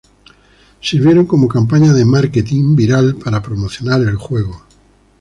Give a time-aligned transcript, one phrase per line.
[0.81, 4.63] Sirvieron como campaña de márketing viral para promocionar el juego.